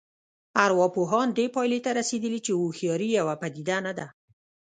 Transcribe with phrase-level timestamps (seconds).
[0.65, 4.07] ارواپوهان دې پایلې ته رسېدلي چې هوښیاري یوه پدیده نه ده